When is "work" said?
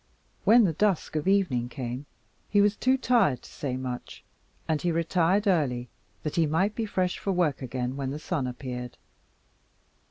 7.31-7.61